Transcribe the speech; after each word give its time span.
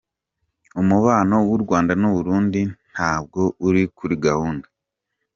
Umubano 0.81 1.35
w’u 1.49 1.59
Rwanda 1.63 1.93
n’u 2.01 2.11
Burundi 2.15 2.61
ntabwo 2.93 3.41
uri 3.67 3.83
kuri 3.97 4.15
gahunda”. 4.25 4.67